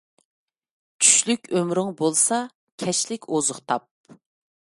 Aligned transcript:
چۈشلۈك 1.03 1.45
ئۆمرۈڭ 1.59 1.93
بولسا، 2.01 2.41
كەچلىك 2.85 3.29
ئوزۇق 3.37 3.63
تاپ. 3.73 3.91